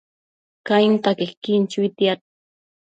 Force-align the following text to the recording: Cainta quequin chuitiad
Cainta 0.67 1.09
quequin 1.19 1.63
chuitiad 1.71 2.19